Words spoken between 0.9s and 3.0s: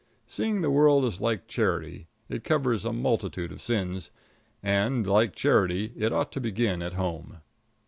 is like charity it covers a